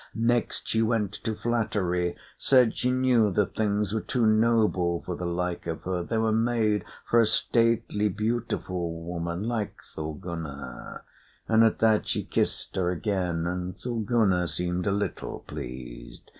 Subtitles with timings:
[0.15, 5.27] Next she went to flattery, said she knew the things were too noble for the
[5.27, 11.03] like of her they were made for a stately, beautiful woman like Thorgunna;
[11.47, 16.23] and at that she kissed her again, and Thorgunna seemed a little pleased.